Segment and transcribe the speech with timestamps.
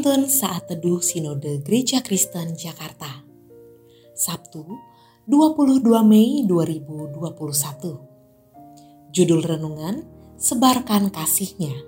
[0.00, 3.20] Penuntun Saat Teduh Sinode Gereja Kristen Jakarta.
[4.16, 4.64] Sabtu
[5.28, 7.20] 22 Mei 2021
[9.12, 10.00] Judul Renungan
[10.40, 11.84] Sebarkan Kasihnya.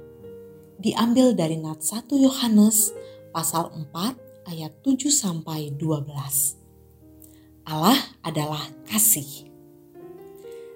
[0.77, 2.93] Diambil dari Nat 1 Yohanes
[3.33, 3.89] pasal 4
[4.45, 6.05] ayat 7 sampai 12
[7.65, 8.61] Allah adalah
[8.93, 9.49] kasih.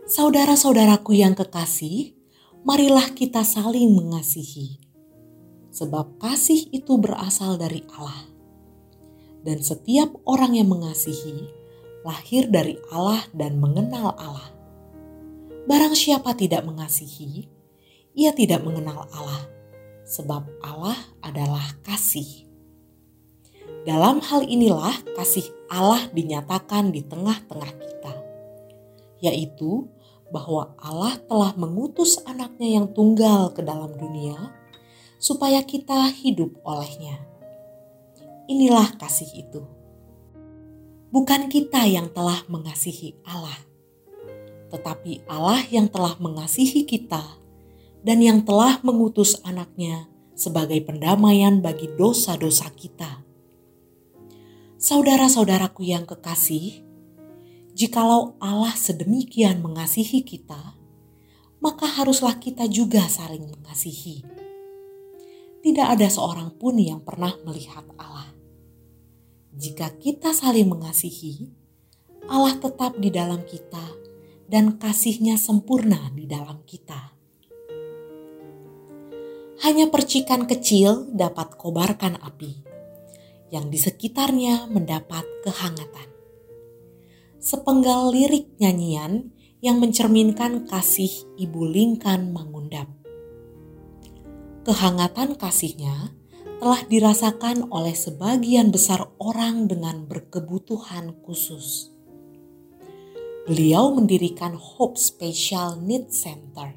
[0.08, 2.16] Saudara-saudaraku yang kekasih,
[2.64, 4.85] marilah kita saling mengasihi
[5.76, 8.24] sebab kasih itu berasal dari Allah.
[9.44, 11.52] Dan setiap orang yang mengasihi
[12.00, 14.48] lahir dari Allah dan mengenal Allah.
[15.68, 17.44] Barang siapa tidak mengasihi,
[18.16, 19.44] ia tidak mengenal Allah,
[20.08, 22.48] sebab Allah adalah kasih.
[23.84, 28.14] Dalam hal inilah kasih Allah dinyatakan di tengah-tengah kita,
[29.20, 29.90] yaitu
[30.30, 34.34] bahwa Allah telah mengutus anaknya yang tunggal ke dalam dunia
[35.16, 37.20] supaya kita hidup olehnya.
[38.46, 39.62] Inilah kasih itu.
[41.10, 43.56] Bukan kita yang telah mengasihi Allah,
[44.68, 47.22] tetapi Allah yang telah mengasihi kita
[48.04, 50.06] dan yang telah mengutus anaknya
[50.36, 53.24] sebagai pendamaian bagi dosa-dosa kita.
[54.76, 56.84] Saudara-saudaraku yang kekasih,
[57.72, 60.76] jikalau Allah sedemikian mengasihi kita,
[61.64, 64.45] maka haruslah kita juga saling mengasihi
[65.66, 68.30] tidak ada seorang pun yang pernah melihat Allah.
[69.50, 71.50] Jika kita saling mengasihi,
[72.30, 73.82] Allah tetap di dalam kita
[74.46, 77.18] dan kasihnya sempurna di dalam kita.
[79.66, 82.62] Hanya percikan kecil dapat kobarkan api,
[83.50, 86.06] yang di sekitarnya mendapat kehangatan.
[87.42, 92.86] Sepenggal lirik nyanyian yang mencerminkan kasih Ibu Lingkan mengundap
[94.66, 96.10] kehangatan kasihnya
[96.58, 101.94] telah dirasakan oleh sebagian besar orang dengan berkebutuhan khusus.
[103.46, 106.74] Beliau mendirikan Hope Special Needs Center,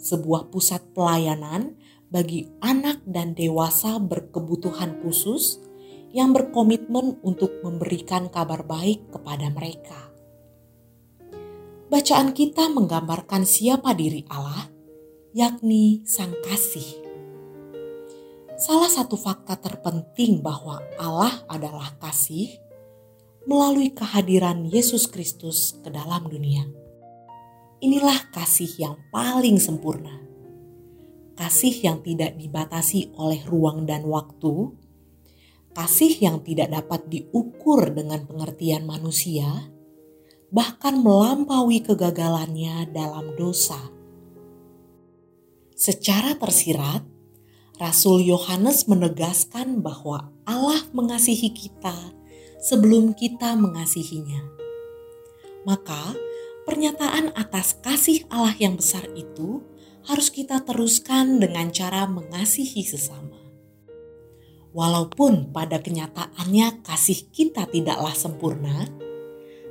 [0.00, 1.76] sebuah pusat pelayanan
[2.08, 5.60] bagi anak dan dewasa berkebutuhan khusus
[6.16, 10.08] yang berkomitmen untuk memberikan kabar baik kepada mereka.
[11.92, 14.79] Bacaan kita menggambarkan siapa diri Allah
[15.30, 17.06] yakni Sang Kasih.
[18.58, 22.50] Salah satu fakta terpenting bahwa Allah adalah kasih
[23.46, 26.66] melalui kehadiran Yesus Kristus ke dalam dunia.
[27.78, 30.18] Inilah kasih yang paling sempurna.
[31.38, 34.74] Kasih yang tidak dibatasi oleh ruang dan waktu,
[35.72, 39.70] kasih yang tidak dapat diukur dengan pengertian manusia,
[40.52, 43.99] bahkan melampaui kegagalannya dalam dosa
[45.80, 47.00] Secara tersirat,
[47.80, 51.96] Rasul Yohanes menegaskan bahwa Allah mengasihi kita
[52.60, 54.44] sebelum kita mengasihinya.
[55.64, 56.12] Maka,
[56.68, 59.64] pernyataan atas kasih Allah yang besar itu
[60.04, 63.40] harus kita teruskan dengan cara mengasihi sesama.
[64.76, 68.84] Walaupun pada kenyataannya kasih kita tidaklah sempurna,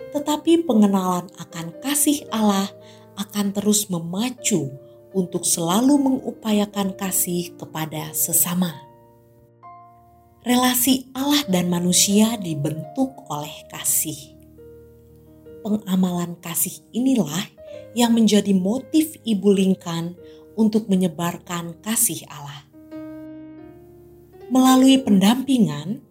[0.09, 2.65] tetapi pengenalan akan kasih Allah
[3.13, 8.73] akan terus memacu untuk selalu mengupayakan kasih kepada sesama.
[10.45, 14.39] Relasi Allah dan manusia dibentuk oleh kasih.
[15.59, 17.43] Pengamalan kasih inilah
[17.91, 20.15] yang menjadi motif Ibu Lingkan
[20.55, 22.63] untuk menyebarkan kasih Allah.
[24.49, 26.01] Melalui pendampingan,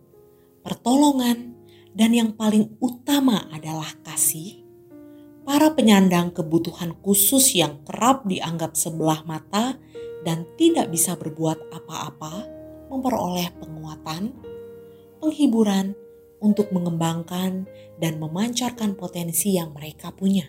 [0.62, 1.56] pertolongan,
[1.96, 4.67] dan yang paling utama adalah kasih,
[5.48, 9.80] para penyandang kebutuhan khusus yang kerap dianggap sebelah mata
[10.20, 12.44] dan tidak bisa berbuat apa-apa,
[12.92, 14.36] memperoleh penguatan,
[15.24, 15.96] penghiburan
[16.44, 17.64] untuk mengembangkan
[17.96, 20.44] dan memancarkan potensi yang mereka punya.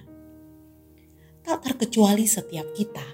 [1.47, 3.07] Tak terkecuali setiap kita.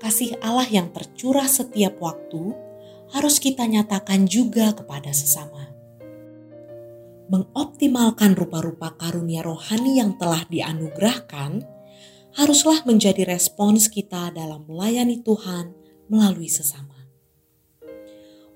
[0.00, 2.56] Kasih Allah yang tercurah setiap waktu
[3.12, 5.73] harus kita nyatakan juga kepada sesama
[7.28, 11.64] mengoptimalkan rupa-rupa karunia rohani yang telah dianugerahkan
[12.34, 15.72] haruslah menjadi respons kita dalam melayani Tuhan
[16.10, 17.06] melalui sesama.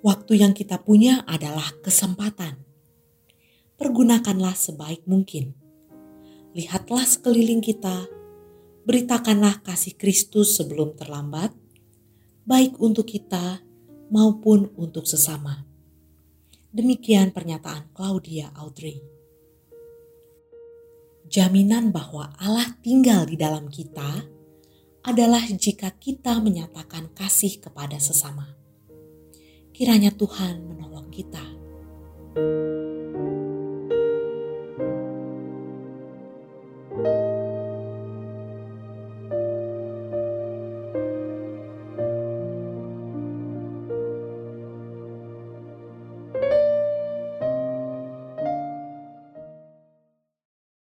[0.03, 2.63] Waktu yang kita punya adalah kesempatan.
[3.79, 5.55] Pergunakanlah sebaik mungkin.
[6.55, 8.11] Lihatlah sekeliling kita,
[8.83, 11.55] beritakanlah kasih Kristus sebelum terlambat,
[12.43, 13.63] baik untuk kita
[14.11, 15.68] maupun untuk sesama.
[16.79, 19.03] Demikian pernyataan Claudia Audrey.
[21.27, 24.23] Jaminan bahwa Allah tinggal di dalam kita
[25.03, 28.55] adalah jika kita menyatakan kasih kepada sesama.
[29.75, 31.43] Kiranya Tuhan menolong kita.